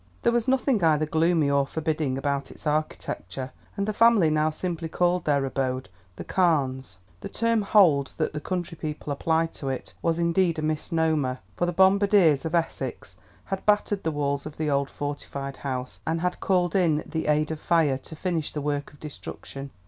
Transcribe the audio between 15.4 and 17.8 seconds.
house, and had called in the aid of